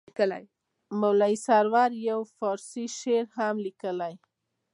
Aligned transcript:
مولوي 0.99 1.35
سرور 1.45 1.91
یو 2.09 2.19
فارسي 2.37 2.85
شعر 2.99 3.25
هم 3.37 3.55
لیکلی. 3.65 4.13